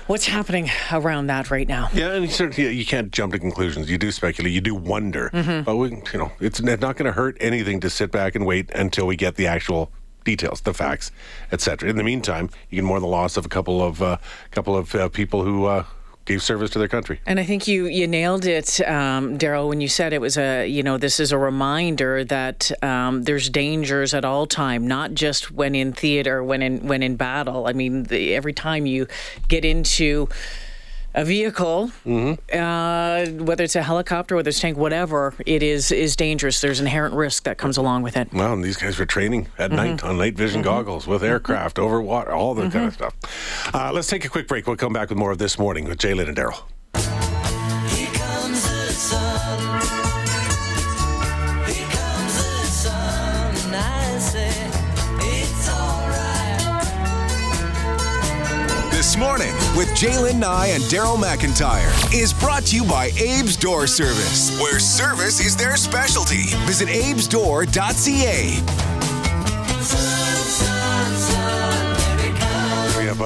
what's 0.07 0.25
happening 0.25 0.71
around 0.91 1.27
that 1.27 1.51
right 1.51 1.69
now. 1.69 1.91
Yeah, 1.93 2.15
and 2.15 2.31
certainly 2.31 2.73
you 2.73 2.87
can't 2.87 3.13
jump 3.13 3.35
to 3.35 3.39
conclusions. 3.39 3.91
You 3.91 3.99
do 3.99 4.11
speculate, 4.11 4.55
you 4.55 4.63
do 4.63 4.75
wonder, 4.75 5.29
mm-hmm. 5.35 5.65
but 5.65 5.77
we, 5.77 5.91
you 5.91 6.19
know, 6.19 6.33
it's 6.41 6.63
not 6.63 6.81
going 6.81 7.05
to 7.05 7.13
hurt 7.13 7.37
anything 7.41 7.81
to 7.81 7.91
sit 7.91 8.11
back 8.11 8.35
and 8.35 8.47
wait 8.47 8.71
until 8.71 9.07
we 9.07 9.15
get 9.15 9.35
the 9.35 9.47
actual 9.47 9.93
details, 10.25 10.63
the 10.63 10.73
facts, 10.73 11.13
etc. 11.53 11.91
In 11.91 11.97
the 11.97 12.05
meantime, 12.05 12.49
you 12.71 12.79
can 12.79 12.87
mourn 12.87 13.03
the 13.03 13.07
loss 13.07 13.37
of 13.37 13.45
a 13.45 13.51
couple 13.51 13.83
of 13.83 14.01
uh, 14.01 14.17
couple 14.51 14.75
of 14.75 14.95
uh, 14.95 15.11
people 15.11 15.45
who 15.45 15.67
uh, 15.67 15.85
gave 16.25 16.43
service 16.43 16.71
to 16.71 16.79
their 16.79 16.89
country. 16.89 17.21
And 17.27 17.41
I 17.41 17.45
think 17.45 17.67
you 17.67 17.87
you 17.87 18.07
nailed 18.07 18.45
it, 18.47 18.81
um, 18.83 19.39
Daryl, 19.39 19.69
when 19.69 19.81
you 19.81 19.89
said 19.89 20.13
it 20.13 20.21
was 20.21 20.37
a 20.37 20.67
you 20.67 20.83
know 20.83 20.99
this 20.99 21.19
is 21.21 21.33
a 21.33 21.39
reminder 21.39 22.25
that 22.25 22.71
um, 22.83 23.23
there's 23.23 23.49
dangers 23.49 24.15
at 24.15 24.25
all 24.25 24.47
time, 24.47 24.87
not 24.87 25.15
just 25.15 25.51
when 25.51 25.75
in 25.75 25.93
theater, 25.93 26.43
when 26.43 26.63
in 26.63 26.87
when 26.87 27.03
in 27.03 27.17
battle. 27.17 27.67
I 27.67 27.73
mean, 27.73 28.05
the, 28.05 28.35
every 28.35 28.53
time 28.53 28.87
you 28.87 29.07
get 29.49 29.65
into 29.65 30.29
a 31.15 31.25
vehicle, 31.25 31.91
mm-hmm. 32.07 32.35
uh, 32.53 33.45
whether 33.45 33.65
it's 33.65 33.77
a 33.77 33.83
helicopter, 33.83 34.37
whether 34.37 34.49
it's 34.49 34.61
tank, 34.61 34.77
whatever, 34.77 35.35
it 35.47 35.63
is 35.63 35.93
is 35.93 36.17
dangerous. 36.17 36.61
There's 36.61 36.81
inherent 36.81 37.15
risk 37.15 37.45
that 37.45 37.59
comes 37.59 37.77
along 37.77 38.03
with 38.03 38.17
it. 38.17 38.33
Well, 38.33 38.57
these 38.61 38.77
guys 38.77 38.99
were 38.99 39.07
training 39.07 39.49
at 39.59 39.71
mm-hmm. 39.71 39.77
night 39.77 40.05
on 40.05 40.19
night 40.19 40.37
vision 40.37 40.61
mm-hmm. 40.61 40.71
goggles 40.71 41.07
with 41.07 41.23
aircraft 41.23 41.79
over 41.79 42.01
water, 42.01 42.33
all 42.33 42.55
that 42.55 42.73
kind 42.73 42.87
of 42.87 42.97
mm-hmm. 42.97 43.19
stuff. 43.19 43.75
Uh, 43.75 43.93
let's 43.93 44.09
take 44.09 44.25
a 44.25 44.29
quick 44.29 44.49
break. 44.49 44.67
We'll 44.67 44.77
come 44.77 44.93
back 44.93 45.11
with 45.11 45.19
more 45.19 45.31
of 45.31 45.39
this 45.39 45.59
morning 45.59 45.87
with 45.87 45.99
Jalen 45.99 46.29
and 46.29 46.37
Daryl. 46.37 46.63
With 59.83 59.99
Jaylen 59.99 60.39
Nye 60.39 60.69
and 60.69 60.83
Daryl 60.85 61.17
McIntyre 61.17 61.91
is 62.15 62.33
brought 62.33 62.63
to 62.67 62.77
you 62.77 62.85
by 62.85 63.07
Abe's 63.07 63.57
Door 63.57 63.89
Service, 63.89 64.57
where 64.61 64.79
service 64.79 65.45
is 65.45 65.57
their 65.57 65.77
specialty. 65.77 66.55
Visit 66.67 66.89
abesdoor.ca. 66.89 68.82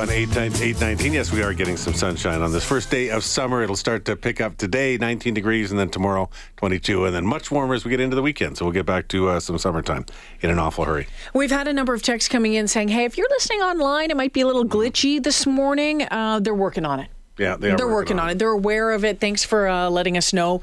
on 0.06 0.12
8, 0.12 0.36
819. 0.36 1.12
Yes, 1.12 1.32
we 1.32 1.42
are 1.42 1.52
getting 1.52 1.76
some 1.76 1.92
sunshine 1.92 2.40
on 2.40 2.52
this 2.52 2.64
first 2.64 2.90
day 2.90 3.10
of 3.10 3.24
summer. 3.24 3.62
It'll 3.62 3.76
start 3.76 4.04
to 4.04 4.14
pick 4.16 4.40
up 4.40 4.56
today, 4.56 4.96
19 4.98 5.34
degrees, 5.34 5.70
and 5.70 5.80
then 5.80 5.88
tomorrow, 5.88 6.30
22, 6.56 7.06
and 7.06 7.14
then 7.14 7.26
much 7.26 7.50
warmer 7.50 7.74
as 7.74 7.84
we 7.84 7.90
get 7.90 8.00
into 8.00 8.14
the 8.14 8.22
weekend. 8.22 8.56
So 8.56 8.64
we'll 8.64 8.72
get 8.72 8.86
back 8.86 9.08
to 9.08 9.28
uh, 9.28 9.40
some 9.40 9.58
summertime 9.58 10.06
in 10.42 10.50
an 10.50 10.58
awful 10.58 10.84
hurry. 10.84 11.08
We've 11.34 11.50
had 11.50 11.66
a 11.66 11.72
number 11.72 11.92
of 11.94 12.02
texts 12.02 12.28
coming 12.28 12.54
in 12.54 12.68
saying, 12.68 12.88
hey, 12.88 13.04
if 13.04 13.16
you're 13.18 13.28
listening 13.30 13.60
online, 13.60 14.10
it 14.10 14.16
might 14.16 14.32
be 14.32 14.42
a 14.42 14.46
little 14.46 14.64
glitchy 14.64 15.22
this 15.22 15.46
morning. 15.46 16.06
Uh, 16.10 16.40
they're 16.40 16.54
working 16.54 16.84
on 16.84 17.00
it. 17.00 17.08
Yeah, 17.38 17.56
they 17.56 17.70
are 17.70 17.76
They're 17.76 17.88
working, 17.88 18.18
on, 18.18 18.30
it. 18.30 18.38
They're 18.38 18.48
aware 18.50 18.92
of 18.92 19.04
it. 19.04 19.18
Thanks 19.20 19.44
for 19.44 19.66
uh, 19.66 19.90
letting 19.90 20.16
us 20.16 20.32
know. 20.32 20.62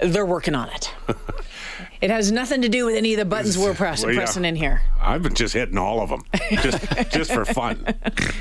They're 0.00 0.26
working 0.26 0.54
on 0.54 0.68
it. 0.68 0.92
it 2.02 2.10
has 2.10 2.30
nothing 2.30 2.60
to 2.62 2.68
do 2.68 2.84
with 2.86 2.96
any 2.96 3.14
of 3.14 3.18
the 3.18 3.24
buttons 3.24 3.56
we're 3.56 3.74
press- 3.74 4.02
Well, 4.04 4.12
yeah. 4.12 4.18
pressing 4.20 4.44
in 4.44 4.56
here. 4.56 4.82
I've 5.00 5.22
been 5.22 5.34
just 5.34 5.54
hitting 5.54 5.78
all 5.78 6.00
of 6.00 6.10
them, 6.10 6.22
just 6.62 7.10
just 7.10 7.32
for 7.32 7.44
fun. 7.44 7.84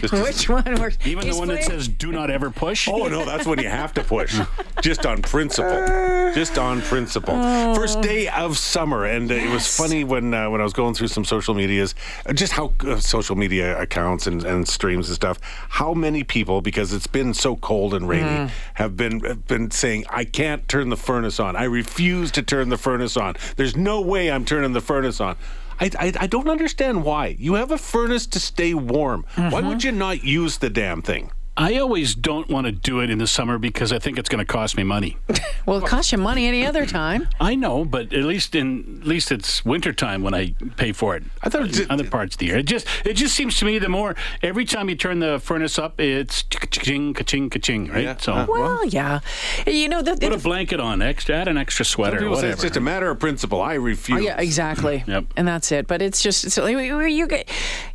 Just 0.01 0.13
to- 0.13 0.21
Which 0.21 0.47
one 0.49 0.75
works? 0.79 0.97
Even 1.05 1.25
He's 1.25 1.33
the 1.35 1.39
one 1.39 1.47
that 1.47 1.63
says 1.63 1.87
"Do 1.87 2.11
not 2.11 2.29
ever 2.29 2.51
push." 2.51 2.87
Oh 2.87 3.07
no, 3.07 3.25
that's 3.25 3.47
when 3.47 3.57
you 3.59 3.67
have 3.69 3.93
to 3.95 4.03
push, 4.03 4.39
just 4.81 5.05
on 5.07 5.21
principle, 5.23 5.87
just 6.35 6.59
on 6.59 6.81
principle. 6.81 7.33
First 7.73 8.01
day 8.01 8.27
of 8.27 8.57
summer, 8.59 9.05
and 9.05 9.31
uh, 9.31 9.35
it 9.35 9.49
was 9.49 9.65
funny 9.75 10.03
when 10.03 10.33
uh, 10.35 10.49
when 10.51 10.61
I 10.61 10.63
was 10.63 10.73
going 10.73 10.93
through 10.93 11.07
some 11.07 11.25
social 11.25 11.55
medias, 11.55 11.95
uh, 12.27 12.33
just 12.33 12.53
how 12.53 12.73
uh, 12.81 12.97
social 12.97 13.35
media 13.35 13.79
accounts 13.81 14.27
and, 14.27 14.43
and 14.43 14.67
streams 14.67 15.07
and 15.07 15.15
stuff. 15.15 15.39
How 15.69 15.93
many 15.95 16.23
people, 16.23 16.61
because 16.61 16.93
it's 16.93 17.07
been 17.07 17.33
so 17.33 17.55
cold 17.55 17.95
and 17.95 18.07
rainy, 18.07 18.51
have 18.75 18.95
been 18.95 19.19
have 19.21 19.47
been 19.47 19.71
saying, 19.71 20.05
"I 20.11 20.25
can't 20.25 20.67
turn 20.67 20.89
the 20.89 20.97
furnace 20.97 21.39
on. 21.39 21.55
I 21.55 21.63
refuse 21.63 22.29
to 22.31 22.43
turn 22.43 22.69
the 22.69 22.77
furnace 22.77 23.17
on. 23.17 23.35
There's 23.55 23.75
no 23.75 24.01
way 24.01 24.31
I'm 24.31 24.45
turning 24.45 24.73
the 24.73 24.81
furnace 24.81 25.19
on." 25.21 25.35
I, 25.79 25.89
I, 25.99 26.13
I 26.19 26.27
don't 26.27 26.47
understand 26.47 27.03
why. 27.03 27.35
You 27.39 27.55
have 27.55 27.71
a 27.71 27.77
furnace 27.77 28.27
to 28.27 28.39
stay 28.39 28.75
warm. 28.75 29.25
Why 29.35 29.61
would 29.61 29.79
mm-hmm. 29.79 29.87
you 29.87 29.91
not 29.93 30.23
use 30.23 30.59
the 30.59 30.69
damn 30.69 31.01
thing? 31.01 31.31
I 31.61 31.77
always 31.77 32.15
don't 32.15 32.49
want 32.49 32.65
to 32.65 32.71
do 32.71 33.01
it 33.01 33.09
in 33.11 33.19
the 33.19 33.27
summer 33.27 33.57
because 33.59 33.93
I 33.93 33.99
think 33.99 34.17
it's 34.17 34.29
going 34.29 34.39
to 34.43 34.51
cost 34.51 34.75
me 34.77 34.83
money. 34.83 35.17
Well, 35.63 35.77
it 35.77 35.85
costs 35.87 36.11
you 36.11 36.17
money 36.17 36.47
any 36.47 36.65
other 36.65 36.87
time. 36.87 37.27
I 37.39 37.53
know, 37.53 37.85
but 37.85 38.11
at 38.13 38.23
least 38.23 38.55
in 38.55 38.97
at 39.01 39.07
least 39.07 39.31
it's 39.31 39.63
wintertime 39.63 40.23
when 40.23 40.33
I 40.33 40.55
pay 40.75 40.91
for 40.91 41.15
it. 41.15 41.23
I 41.43 41.49
thought 41.49 41.69
it 41.69 41.89
other 41.91 42.03
parts 42.09 42.33
of 42.33 42.39
the 42.39 42.47
year. 42.47 42.57
It 42.57 42.65
just 42.65 42.87
it 43.05 43.13
just 43.13 43.35
seems 43.35 43.57
to 43.59 43.65
me 43.65 43.77
the 43.77 43.87
more 43.87 44.15
every 44.41 44.65
time 44.65 44.89
you 44.89 44.95
turn 44.95 45.19
the 45.19 45.39
furnace 45.39 45.77
up, 45.77 45.99
it's 46.01 46.41
ka-ching, 46.41 47.13
ka-ching, 47.13 47.51
ka-ching, 47.51 47.89
right? 47.89 48.03
Yeah. 48.05 48.17
So 48.17 48.33
Uh, 48.33 48.45
Well, 48.49 48.85
yeah. 48.87 49.19
You 49.67 49.87
know, 49.87 50.01
the, 50.01 50.17
put 50.17 50.33
a 50.33 50.37
blanket 50.39 50.79
on, 50.79 51.03
extra 51.03 51.35
add 51.35 51.47
an 51.47 51.57
extra 51.59 51.85
sweater, 51.85 52.17
People 52.17 52.35
say 52.37 52.47
whatever. 52.47 52.53
it's 52.53 52.61
just 52.63 52.77
a 52.77 52.81
matter 52.81 53.11
of 53.11 53.19
principle. 53.19 53.61
I 53.61 53.75
refuse. 53.75 54.19
Oh, 54.19 54.21
yeah, 54.23 54.41
exactly. 54.41 55.03
Yep. 55.11 55.25
And 55.37 55.47
that's 55.47 55.71
it. 55.71 55.85
But 55.87 56.01
it's 56.01 56.23
just, 56.23 56.43
it's, 56.45 56.57
you, 56.57 57.27
get- 57.27 57.47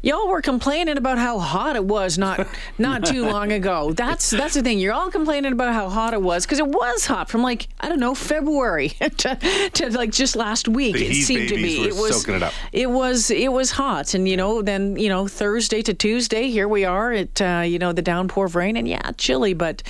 y'all 0.02 0.28
were 0.28 0.40
complaining 0.42 0.98
about 0.98 1.18
how 1.18 1.40
hot 1.40 1.74
it 1.74 1.84
was 1.84 2.16
not 2.16 2.46
not 2.78 3.04
too 3.04 3.24
long 3.26 3.50
ago. 3.50 3.55
That's 3.96 4.30
that's 4.30 4.54
the 4.54 4.62
thing. 4.62 4.78
You're 4.78 4.92
all 4.92 5.10
complaining 5.10 5.52
about 5.52 5.72
how 5.72 5.88
hot 5.88 6.14
it 6.14 6.22
was 6.22 6.44
because 6.44 6.58
it 6.58 6.66
was 6.66 7.06
hot 7.06 7.28
from 7.28 7.42
like 7.42 7.68
I 7.80 7.88
don't 7.88 8.00
know 8.00 8.14
February 8.14 8.88
to, 9.18 9.70
to 9.74 9.90
like 9.90 10.12
just 10.12 10.36
last 10.36 10.68
week. 10.68 10.96
The 10.96 11.06
it 11.06 11.24
seemed 11.24 11.48
to 11.48 11.56
be. 11.56 11.84
it 11.84 11.94
was 11.94 12.20
soaking 12.20 12.36
it 12.36 12.42
up. 12.42 12.52
It 12.72 12.90
was 12.90 13.30
it 13.30 13.52
was 13.52 13.70
hot, 13.70 14.14
and 14.14 14.28
you 14.28 14.36
know 14.36 14.62
then 14.62 14.96
you 14.96 15.08
know 15.08 15.28
Thursday 15.28 15.82
to 15.82 15.94
Tuesday 15.94 16.50
here 16.50 16.68
we 16.68 16.84
are 16.84 17.12
at 17.12 17.40
uh, 17.40 17.62
you 17.66 17.78
know 17.78 17.92
the 17.92 18.02
downpour 18.02 18.46
of 18.46 18.56
rain 18.56 18.76
and 18.76 18.88
yeah 18.88 19.12
chilly, 19.18 19.54
but 19.54 19.82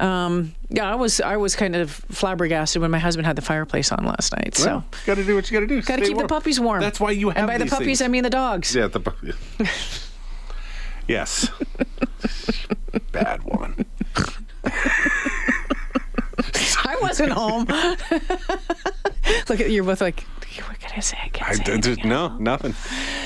um, 0.00 0.54
yeah 0.70 0.90
I 0.90 0.94
was 0.94 1.20
I 1.20 1.36
was 1.36 1.56
kind 1.56 1.76
of 1.76 1.90
flabbergasted 1.90 2.80
when 2.80 2.90
my 2.90 2.98
husband 2.98 3.26
had 3.26 3.36
the 3.36 3.42
fireplace 3.42 3.92
on 3.92 4.04
last 4.04 4.32
night. 4.32 4.56
So. 4.56 4.66
Well, 4.66 4.84
got 5.06 5.16
to 5.16 5.24
do 5.24 5.34
what 5.34 5.50
you 5.50 5.54
got 5.54 5.60
to 5.60 5.66
do. 5.66 5.82
Got 5.82 5.96
to 5.96 6.02
keep 6.02 6.14
warm. 6.14 6.26
the 6.26 6.34
puppies 6.34 6.60
warm. 6.60 6.80
That's 6.80 7.00
why 7.00 7.12
you 7.12 7.28
have 7.28 7.36
And 7.38 7.46
by 7.46 7.58
the 7.58 7.66
puppies, 7.66 7.98
things. 7.98 8.02
I 8.02 8.08
mean 8.08 8.22
the 8.22 8.30
dogs. 8.30 8.74
Yeah, 8.74 8.88
the 8.88 9.00
pu- 9.00 9.32
Yes. 11.06 11.50
Bad 13.12 13.44
woman. 13.44 13.84
I 16.86 16.96
wasn't 17.00 17.32
home. 17.32 17.66
Look 19.48 19.60
at 19.60 19.70
you're 19.70 19.84
both 19.84 20.00
like, 20.00 20.20
what 20.66 20.78
can 20.78 20.92
I 20.96 21.00
say? 21.00 21.18
I 21.22 21.28
can't 21.28 21.50
I, 21.50 21.54
say 21.54 21.72
anything. 21.72 22.08
no 22.08 22.36
nothing. 22.38 22.74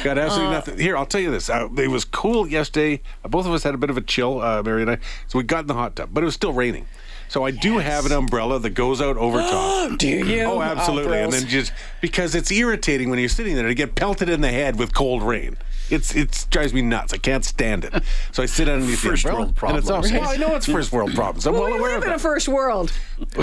Got 0.02 0.18
absolutely 0.18 0.54
nothing. 0.54 0.78
Here, 0.78 0.96
I'll 0.96 1.06
tell 1.06 1.20
you 1.20 1.30
this. 1.30 1.50
Uh, 1.50 1.68
it 1.76 1.88
was 1.88 2.04
cool 2.04 2.46
yesterday. 2.48 3.02
Uh, 3.24 3.28
both 3.28 3.46
of 3.46 3.52
us 3.52 3.62
had 3.62 3.74
a 3.74 3.78
bit 3.78 3.90
of 3.90 3.96
a 3.96 4.00
chill, 4.00 4.40
uh, 4.40 4.62
Mary 4.62 4.82
and 4.82 4.90
I. 4.90 4.98
So 5.26 5.38
we 5.38 5.44
got 5.44 5.60
in 5.60 5.66
the 5.66 5.74
hot 5.74 5.96
tub, 5.96 6.10
but 6.12 6.22
it 6.22 6.26
was 6.26 6.34
still 6.34 6.52
raining. 6.52 6.86
So 7.28 7.44
I 7.44 7.50
do 7.50 7.78
have 7.78 8.06
an 8.06 8.12
umbrella 8.12 8.58
that 8.58 8.70
goes 8.70 9.00
out 9.00 9.16
over 9.18 9.38
top. 9.38 9.50
Oh, 9.52 9.96
do 9.98 10.08
you? 10.08 10.42
Oh, 10.44 10.62
absolutely. 10.62 11.18
and 11.18 11.32
then 11.32 11.46
just 11.46 11.72
because 12.00 12.34
it's 12.34 12.50
irritating 12.50 13.10
when 13.10 13.18
you're 13.18 13.28
sitting 13.28 13.54
there 13.54 13.68
to 13.68 13.74
get 13.74 13.94
pelted 13.94 14.28
in 14.28 14.40
the 14.40 14.50
head 14.50 14.78
with 14.78 14.94
cold 14.94 15.22
rain. 15.22 15.56
It's 15.90 16.14
it 16.14 16.46
drives 16.50 16.74
me 16.74 16.82
nuts. 16.82 17.14
I 17.14 17.16
can't 17.16 17.44
stand 17.44 17.84
it. 17.84 18.02
So 18.32 18.42
I 18.42 18.46
sit 18.46 18.68
underneath 18.68 18.98
First 19.00 19.22
the 19.24 19.30
umbrella, 19.30 19.38
world 19.38 19.48
and 19.70 19.78
it's 19.78 19.86
problems. 19.88 20.06
awesome. 20.12 20.16
Well, 20.20 20.30
I 20.30 20.36
know 20.36 20.54
it's 20.54 20.66
first 20.66 20.92
world 20.92 21.14
problems. 21.14 21.46
I'm 21.46 21.54
well, 21.54 21.64
we 21.64 21.78
aware 21.78 21.92
live 21.94 22.02
of 22.02 22.08
in 22.08 22.12
a 22.14 22.18
first 22.18 22.46
world. 22.46 22.92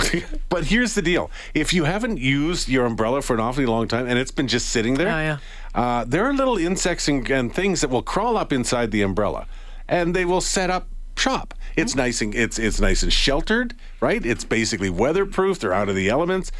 but 0.48 0.64
here's 0.64 0.94
the 0.94 1.02
deal: 1.02 1.28
if 1.54 1.72
you 1.72 1.84
haven't 1.84 2.18
used 2.18 2.68
your 2.68 2.86
umbrella 2.86 3.20
for 3.22 3.34
an 3.34 3.40
awfully 3.40 3.66
long 3.66 3.88
time 3.88 4.06
and 4.06 4.16
it's 4.18 4.30
been 4.30 4.46
just 4.46 4.68
sitting 4.68 4.94
there, 4.94 5.08
Oh, 5.08 5.10
yeah. 5.20 5.38
uh, 5.74 6.04
there 6.06 6.24
are 6.24 6.32
little 6.32 6.56
insects 6.56 7.08
and, 7.08 7.28
and 7.30 7.52
things 7.52 7.80
that 7.80 7.90
will 7.90 8.02
crawl 8.02 8.36
up 8.36 8.52
inside 8.52 8.92
the 8.92 9.02
umbrella, 9.02 9.46
and 9.88 10.14
they 10.14 10.24
will 10.24 10.40
set 10.40 10.70
up 10.70 10.86
shop. 11.18 11.54
It's 11.76 11.94
nice 11.94 12.22
and 12.22 12.34
it's 12.34 12.58
it's 12.58 12.80
nice 12.80 13.02
and 13.02 13.12
sheltered, 13.12 13.74
right? 14.00 14.24
It's 14.24 14.44
basically 14.44 14.90
weatherproof. 14.90 15.58
They're 15.58 15.72
out 15.72 15.88
of 15.88 15.94
the 15.94 16.08
elements. 16.08 16.52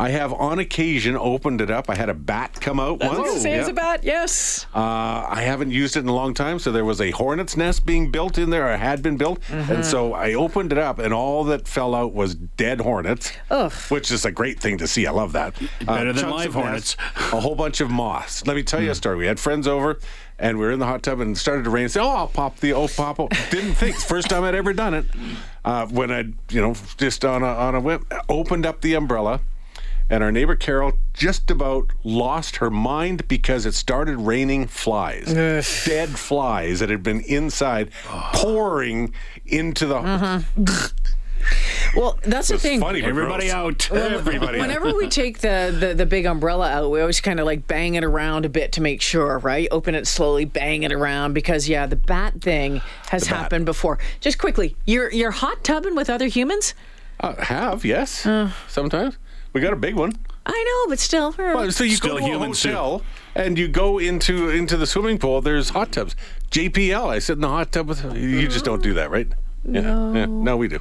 I 0.00 0.08
have 0.10 0.32
on 0.32 0.58
occasion 0.58 1.14
opened 1.16 1.60
it 1.60 1.70
up. 1.70 1.90
I 1.90 1.94
had 1.94 2.08
a 2.08 2.14
bat 2.14 2.58
come 2.60 2.80
out 2.80 3.02
I 3.02 3.08
was 3.08 3.18
once. 3.18 3.28
going 3.28 3.34
to 3.36 3.40
say 3.42 3.56
Yeah. 3.56 3.66
a 3.68 3.72
bat. 3.74 4.00
Yes. 4.02 4.64
Uh, 4.74 4.78
I 5.28 5.42
haven't 5.42 5.72
used 5.72 5.94
it 5.96 6.00
in 6.00 6.08
a 6.08 6.14
long 6.14 6.32
time, 6.32 6.58
so 6.58 6.72
there 6.72 6.86
was 6.86 7.00
a 7.02 7.10
hornet's 7.10 7.54
nest 7.56 7.84
being 7.84 8.10
built 8.10 8.38
in 8.38 8.48
there, 8.48 8.72
or 8.72 8.76
had 8.78 9.02
been 9.02 9.18
built, 9.18 9.40
Mm-hmm. 9.42 9.72
and 9.72 9.84
so 9.84 10.14
I 10.14 10.32
opened 10.32 10.72
it 10.72 10.78
up, 10.78 10.98
and 10.98 11.12
all 11.12 11.44
that 11.44 11.68
fell 11.68 11.94
out 11.94 12.14
was 12.14 12.34
dead 12.34 12.80
hornets, 12.80 13.30
Ugh. 13.50 13.72
which 13.90 14.10
is 14.10 14.24
a 14.24 14.32
great 14.32 14.58
thing 14.58 14.78
to 14.78 14.88
see. 14.88 15.06
I 15.06 15.10
love 15.10 15.32
that. 15.32 15.54
Uh, 15.86 15.96
Better 15.98 16.12
than 16.14 16.30
live 16.30 16.54
hornets. 16.54 16.96
nests, 16.98 17.32
a 17.34 17.40
whole 17.40 17.54
bunch 17.54 17.82
of 17.82 17.90
moths. 17.90 18.46
Let 18.46 18.56
me 18.56 18.62
tell 18.62 18.80
Hmm. 18.80 18.86
you 18.86 18.92
a 18.92 18.94
story. 18.94 19.16
We 19.18 19.26
had 19.26 19.38
friends 19.38 19.68
over, 19.68 19.98
and 20.38 20.58
we 20.58 20.64
were 20.64 20.72
in 20.72 20.78
the 20.78 20.86
hot 20.86 21.02
tub, 21.02 21.20
and 21.20 21.36
it 21.36 21.38
started 21.38 21.64
to 21.64 21.70
rain. 21.70 21.90
Said, 21.90 22.02
"Oh, 22.02 22.08
I'll 22.08 22.26
pop 22.28 22.58
the 22.60 22.72
oh 22.72 22.88
pop." 22.88 23.20
oh." 23.20 23.28
Didn't 23.50 23.74
think 23.74 23.96
first 24.14 24.30
time 24.30 24.44
I'd 24.44 24.54
ever 24.54 24.72
done 24.72 24.94
it. 24.94 25.04
Uh, 25.62 25.84
when 25.88 26.10
I, 26.10 26.20
you 26.50 26.62
know, 26.62 26.74
just 26.96 27.22
on 27.24 27.42
a 27.42 27.46
on 27.46 27.74
a 27.74 27.80
whim, 27.80 28.06
opened 28.30 28.64
up 28.64 28.80
the 28.80 28.94
umbrella 28.94 29.40
and 30.10 30.22
our 30.22 30.30
neighbor 30.32 30.56
Carol 30.56 30.92
just 31.14 31.50
about 31.50 31.90
lost 32.04 32.56
her 32.56 32.68
mind 32.70 33.26
because 33.28 33.64
it 33.64 33.72
started 33.74 34.18
raining 34.18 34.66
flies, 34.66 35.32
dead 35.84 36.10
flies 36.10 36.80
that 36.80 36.90
had 36.90 37.02
been 37.02 37.20
inside, 37.22 37.90
pouring 38.34 39.14
into 39.46 39.86
the. 39.86 39.94
Mm-hmm. 39.94 40.86
Well, 41.96 42.18
that's 42.22 42.48
the 42.48 42.54
It's 42.54 42.62
thing. 42.62 42.80
funny, 42.80 43.00
but 43.00 43.08
Everybody 43.08 43.46
gross. 43.48 43.54
out. 43.90 43.90
Everybody. 43.90 44.58
out. 44.58 44.60
Whenever 44.60 44.94
we 44.94 45.08
take 45.08 45.38
the, 45.38 45.74
the, 45.76 45.94
the 45.94 46.06
big 46.06 46.26
umbrella 46.26 46.68
out, 46.70 46.90
we 46.90 47.00
always 47.00 47.20
kind 47.20 47.40
of 47.40 47.46
like 47.46 47.66
bang 47.66 47.94
it 47.94 48.04
around 48.04 48.44
a 48.44 48.48
bit 48.48 48.72
to 48.72 48.80
make 48.82 49.00
sure, 49.00 49.38
right? 49.38 49.66
Open 49.70 49.94
it 49.94 50.06
slowly, 50.06 50.44
bang 50.44 50.82
it 50.82 50.92
around 50.92 51.32
because 51.32 51.68
yeah, 51.68 51.86
the 51.86 51.96
bat 51.96 52.40
thing 52.42 52.82
has 53.08 53.26
bat. 53.26 53.36
happened 53.36 53.64
before. 53.64 53.98
Just 54.20 54.38
quickly, 54.38 54.76
you're 54.86 55.10
you're 55.10 55.30
hot 55.32 55.64
tubbing 55.64 55.96
with 55.96 56.10
other 56.10 56.26
humans? 56.26 56.74
Uh, 57.18 57.34
have 57.42 57.84
yes, 57.86 58.26
sometimes 58.68 59.16
we 59.52 59.60
got 59.60 59.72
a 59.72 59.76
big 59.76 59.94
one. 59.94 60.12
I 60.46 60.64
know, 60.86 60.90
but 60.90 60.98
still. 60.98 61.34
Well, 61.36 61.70
so 61.70 61.84
you 61.84 61.96
Still 61.96 62.12
go 62.14 62.18
to 62.18 62.24
a 62.24 62.26
human 62.26 62.54
soup. 62.54 63.04
and 63.34 63.58
you 63.58 63.68
go 63.68 63.98
into 63.98 64.48
into 64.48 64.76
the 64.76 64.86
swimming 64.86 65.18
pool. 65.18 65.40
There's 65.42 65.70
hot 65.70 65.92
tubs. 65.92 66.16
JPL. 66.50 67.08
I 67.08 67.18
sit 67.18 67.34
in 67.34 67.40
the 67.42 67.48
hot 67.48 67.70
tub 67.72 67.88
with. 67.88 68.02
You 68.16 68.48
just 68.48 68.64
don't 68.64 68.82
do 68.82 68.94
that, 68.94 69.10
right? 69.10 69.28
Yeah. 69.64 69.80
No. 69.82 70.14
yeah. 70.14 70.26
No, 70.26 70.56
we 70.56 70.68
do. 70.68 70.80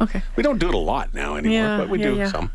okay. 0.00 0.22
We 0.36 0.42
don't 0.42 0.58
do 0.58 0.68
it 0.68 0.74
a 0.74 0.78
lot 0.78 1.14
now 1.14 1.36
anymore, 1.36 1.54
Yeah, 1.56 1.78
but 1.78 1.88
we 1.88 1.98
yeah, 2.00 2.10
do 2.10 2.16
yeah. 2.16 2.28
some. 2.30 2.50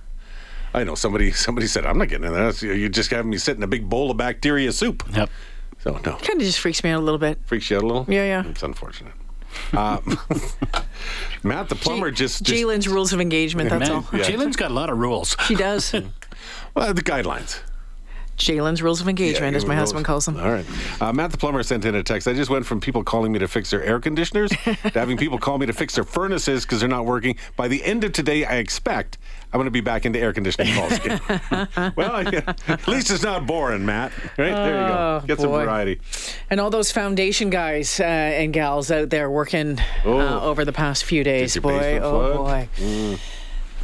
I 0.76 0.84
know 0.84 0.96
somebody. 0.96 1.32
Somebody 1.32 1.68
said, 1.68 1.86
"I'm 1.86 1.98
not 1.98 2.08
getting 2.08 2.28
in 2.28 2.34
that. 2.34 2.62
You're 2.62 2.90
just 2.90 3.10
having 3.12 3.30
me 3.32 3.38
sit 3.38 3.58
in 3.58 3.64
a 3.64 3.68
big 3.68 3.90
bowl 3.90 4.12
of 4.12 4.18
bacteria 4.18 4.72
soup." 4.72 5.04
Yep. 5.14 5.30
So 5.80 5.92
no, 6.06 6.14
Kind 6.14 6.40
of 6.40 6.42
just 6.42 6.60
freaks 6.60 6.84
me 6.84 6.92
out 6.92 7.00
a 7.02 7.04
little 7.04 7.20
bit. 7.20 7.40
freaks 7.46 7.70
you 7.70 7.78
out 7.78 7.84
a 7.84 7.88
little. 7.88 8.06
Yeah, 8.08 8.24
yeah. 8.26 8.50
It's 8.50 8.64
unfortunate. 8.64 9.14
Uh, 9.74 10.00
Matt, 11.44 11.70
the 11.70 11.76
plumber, 11.76 12.12
just, 12.12 12.44
just 12.44 12.62
Jalen's 12.62 12.88
rules 12.88 13.14
of 13.14 13.22
engagement. 13.22 13.70
That's 13.70 13.90
Man, 13.90 13.98
all. 13.98 14.04
Jalen's 14.04 14.56
got 14.56 14.72
a 14.72 14.74
lot 14.74 14.90
of 14.90 14.98
rules. 14.98 15.36
She 15.48 15.56
does. 15.56 15.94
well, 16.76 16.94
the 16.94 17.02
guidelines. 17.02 17.60
Jalen's 18.38 18.82
rules 18.82 19.00
of 19.00 19.08
engagement, 19.08 19.54
Yeah, 19.54 19.58
as 19.58 19.66
my 19.66 19.76
rules. 19.76 19.90
husband 19.90 20.06
calls 20.06 20.26
them. 20.26 20.40
All 20.40 20.52
right. 20.52 20.66
Uh, 21.02 21.14
Matt 21.14 21.32
the 21.32 21.38
plumber 21.38 21.62
sent 21.64 21.86
in 21.86 21.94
a 21.96 22.04
text. 22.04 22.28
I 22.28 22.34
just 22.34 22.50
went 22.50 22.66
from 22.66 22.80
people 22.82 23.04
calling 23.04 23.32
me 23.32 23.40
to 23.40 23.48
fix 23.48 23.70
their 23.70 23.84
air 23.84 24.00
conditioners 24.00 24.50
to 24.52 24.74
having 24.94 25.18
people 25.18 25.38
call 25.38 25.58
me 25.60 25.66
to 25.68 25.74
fix 25.74 25.96
their 25.96 26.04
furnaces 26.04 26.64
because 26.66 26.80
they're 26.80 26.90
not 26.90 27.06
working. 27.06 27.36
By 27.56 27.68
the 27.68 27.84
end 27.84 28.04
of 28.04 28.12
today, 28.12 28.44
I 28.46 28.56
expect 28.56 29.18
I'm 29.54 29.60
going 29.60 29.66
to 29.66 29.72
be 29.72 29.82
back 29.82 30.06
into 30.08 30.20
air 30.20 30.34
conditioning 30.34 30.74
calls 30.74 30.94
again. 30.94 31.22
well, 31.96 32.24
yeah, 32.34 32.54
at 32.68 32.88
least 32.88 33.12
it's 33.12 33.22
not 33.24 33.46
boring, 33.46 33.86
Matt. 33.86 34.12
Right? 34.38 34.52
there 34.52 34.82
you 34.82 34.88
go. 34.88 35.20
Oh, 35.24 35.28
Get 35.28 35.40
some 35.40 35.52
variety. 35.52 36.02
And 36.50 36.60
all 36.60 36.72
those 36.72 36.92
foundation 36.92 37.52
guys 37.52 38.00
uh, 38.00 38.04
and 38.04 38.52
gals 38.52 38.90
out 38.90 39.12
there 39.12 39.30
working 39.30 39.80
Oh. 40.06 40.18
uh, 40.20 40.42
over 40.42 40.66
the 40.66 40.74
past 40.74 41.04
few 41.06 41.24
days, 41.24 41.56
boy, 41.58 42.00
oh 42.02 42.36
flood? 42.36 42.68
boy. 42.80 43.20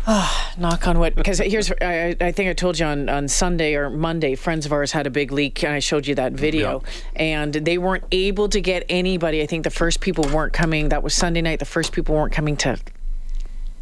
Ah, 0.08 0.53
knock 0.58 0.88
on 0.88 0.98
wood. 1.00 1.15
Because 1.15 1.39
here's, 1.39 1.72
I, 1.82 2.15
I 2.20 2.32
think 2.32 2.50
I 2.50 2.53
told 2.53 2.79
you 2.79 2.86
on, 2.86 3.10
on 3.10 3.27
Sunday 3.27 3.75
or 3.75 3.89
Monday, 3.89 4.36
friends 4.36 4.65
of 4.65 4.72
ours 4.74 4.91
had 4.91 5.06
a 5.08 5.10
big 5.10 5.32
leak, 5.32 5.63
and 5.63 5.74
I 5.74 5.79
showed 5.79 6.08
you 6.08 6.15
that 6.15 6.34
video. 6.34 6.84
And 7.15 7.53
they 7.53 7.77
weren't 7.77 8.06
able 8.12 8.50
to 8.50 8.62
get 8.62 8.86
anybody. 8.89 9.41
I 9.41 9.46
think 9.46 9.63
the 9.63 9.70
first 9.70 10.00
people 10.01 10.25
weren't 10.34 10.53
coming. 10.53 10.89
That 10.89 11.03
was 11.03 11.13
Sunday 11.13 11.41
night. 11.41 11.60
The 11.60 11.65
first 11.65 11.91
people 11.91 12.15
weren't 12.15 12.34
coming 12.34 12.58
to 12.58 12.79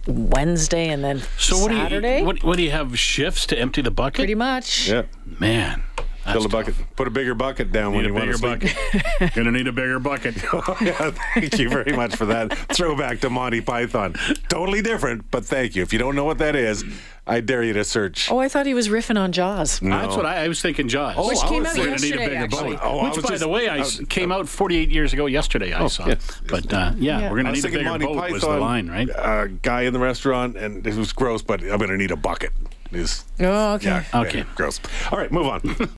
Wednesday 0.08 0.88
and 0.88 1.04
then 1.04 1.22
So 1.38 1.58
what 1.60 1.72
Saturday. 1.72 2.14
do 2.16 2.20
you 2.20 2.26
what, 2.26 2.44
what 2.44 2.58
do 2.58 2.64
you 2.64 2.72
have 2.72 2.98
shifts 2.98 3.46
to 3.48 3.60
empty 3.60 3.82
the 3.82 3.92
bucket? 3.92 4.16
Pretty 4.16 4.36
much. 4.36 4.88
Yeah. 4.90 5.04
Man, 5.40 5.84
Fill 6.28 6.42
that's 6.42 6.46
a 6.46 6.50
bucket. 6.50 6.76
Put 6.96 7.08
a 7.08 7.12
bigger 7.12 7.34
bucket 7.36 7.72
down 7.72 7.94
when 7.94 8.04
Need 8.04 8.12
a 8.12 8.14
you 8.14 8.14
want 8.14 8.38
to 8.38 8.42
bigger 8.60 8.68
sleep. 8.68 9.04
bucket. 9.20 9.34
Gonna 9.36 9.52
need 9.52 9.68
a 9.68 9.72
bigger 9.72 10.00
bucket. 10.00 10.36
Oh, 10.54 10.78
yeah, 10.82 11.12
thank 11.34 11.58
you 11.60 11.70
very 11.70 11.94
much 11.96 12.16
for 12.16 12.26
that 12.26 12.54
throwback 12.70 13.20
to 13.22 13.30
Monty 13.30 13.62
Python. 13.62 14.14
Totally 14.50 14.82
different, 14.82 15.30
but 15.32 15.46
thank 15.46 15.76
you. 15.76 15.82
If 15.84 15.94
you 15.94 16.00
don't 16.00 16.16
know 16.16 16.24
what 16.26 16.38
that 16.40 16.56
is, 16.56 16.84
I 17.26 17.42
dare 17.42 17.64
you 17.64 17.74
to 17.74 17.84
search. 17.84 18.32
Oh, 18.32 18.40
I 18.40 18.48
thought 18.48 18.66
he 18.66 18.74
was 18.74 18.88
riffing 18.90 19.20
on 19.20 19.32
Jaws. 19.32 19.80
That's 19.80 20.16
what 20.16 20.26
I, 20.26 20.46
I 20.46 20.48
was 20.48 20.62
thinking. 20.62 20.88
Jaws. 20.88 21.16
Oh, 21.18 21.28
Which 21.28 21.38
I 21.44 21.48
came 21.50 21.60
was 21.64 21.70
out 21.70 21.76
thinking 21.76 21.94
I 21.94 21.96
need 21.98 22.04
a 22.04 22.08
yesterday, 22.08 22.26
bigger 22.28 22.44
actually. 22.44 22.74
bucket. 22.76 22.80
Oh, 22.90 23.04
Which, 23.04 23.16
by 23.24 23.30
just- 23.30 23.40
the 23.42 23.48
way, 23.50 23.68
I, 23.68 23.76
I 23.76 23.80
s- 23.80 24.00
was- 24.00 24.08
came 24.08 24.32
out 24.32 24.48
48 24.48 24.90
years 24.90 25.14
ago 25.14 25.26
yesterday. 25.26 25.74
I 25.74 25.80
Oh, 25.80 25.88
saw. 25.88 26.08
yes. 26.08 26.42
But 26.48 26.74
uh, 26.74 26.94
yeah, 26.98 27.20
Yeah. 27.20 27.30
we're 27.32 27.38
gonna 27.38 27.50
I 27.50 27.52
was 27.52 27.64
need 27.64 27.70
a 27.70 27.78
bigger 27.78 27.90
Monty 27.90 28.06
boat. 28.06 28.18
Python, 28.18 28.34
Was 28.34 28.42
the 28.42 28.58
line 28.58 28.88
right? 28.88 29.10
uh, 29.10 29.48
guy 29.62 29.82
in 29.84 29.94
the 29.94 30.00
restaurant, 30.00 30.56
and 30.58 30.86
it 30.86 30.96
was 30.96 31.12
gross, 31.14 31.42
but 31.42 31.62
I'm 31.62 31.78
going 31.78 31.90
to 31.90 31.98
need 31.98 32.12
a 32.12 32.16
bucket. 32.18 32.52
Is 32.94 33.26
Oh, 33.42 33.74
okay. 33.74 34.02
Okay. 34.14 34.46
gross. 34.56 34.80
All 35.12 35.18
right, 35.18 35.30
move 35.30 35.46
on. 35.48 35.60